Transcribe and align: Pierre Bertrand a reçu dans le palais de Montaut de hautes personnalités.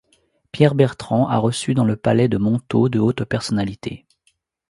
Pierre 0.51 0.73
Bertrand 0.73 1.27
a 1.27 1.37
reçu 1.37 1.75
dans 1.75 1.85
le 1.85 1.95
palais 1.95 2.27
de 2.27 2.39
Montaut 2.39 2.89
de 2.89 2.97
hautes 2.97 3.23
personnalités. 3.23 4.07